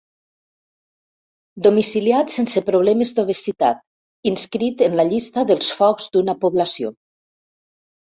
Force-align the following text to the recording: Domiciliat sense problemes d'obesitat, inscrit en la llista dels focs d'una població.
Domiciliat 1.67 2.33
sense 2.37 2.65
problemes 2.71 3.13
d'obesitat, 3.21 3.85
inscrit 4.35 4.85
en 4.89 4.99
la 5.03 5.09
llista 5.15 5.49
dels 5.55 5.73
focs 5.81 6.13
d'una 6.19 6.41
població. 6.45 6.97